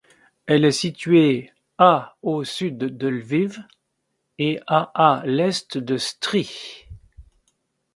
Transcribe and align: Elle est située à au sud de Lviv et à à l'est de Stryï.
Elle 0.47 0.65
est 0.65 0.71
située 0.71 1.51
à 1.77 2.17
au 2.23 2.43
sud 2.43 2.79
de 2.79 3.07
Lviv 3.07 3.63
et 4.39 4.59
à 4.65 4.89
à 5.19 5.23
l'est 5.27 5.77
de 5.77 5.97
Stryï. 5.97 6.87